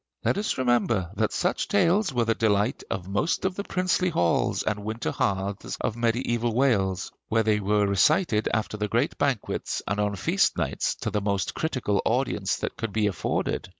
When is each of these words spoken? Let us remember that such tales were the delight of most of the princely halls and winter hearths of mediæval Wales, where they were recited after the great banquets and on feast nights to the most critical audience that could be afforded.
Let 0.25 0.39
us 0.39 0.57
remember 0.57 1.11
that 1.13 1.31
such 1.31 1.67
tales 1.67 2.11
were 2.11 2.25
the 2.25 2.33
delight 2.33 2.81
of 2.89 3.07
most 3.07 3.45
of 3.45 3.53
the 3.53 3.63
princely 3.63 4.09
halls 4.09 4.63
and 4.63 4.83
winter 4.83 5.11
hearths 5.11 5.77
of 5.79 5.95
mediæval 5.95 6.55
Wales, 6.55 7.11
where 7.27 7.43
they 7.43 7.59
were 7.59 7.85
recited 7.85 8.49
after 8.51 8.77
the 8.77 8.87
great 8.87 9.19
banquets 9.19 9.83
and 9.87 9.99
on 9.99 10.15
feast 10.15 10.57
nights 10.57 10.95
to 11.01 11.11
the 11.11 11.21
most 11.21 11.53
critical 11.53 12.01
audience 12.03 12.55
that 12.55 12.77
could 12.77 12.91
be 12.93 13.05
afforded. 13.05 13.69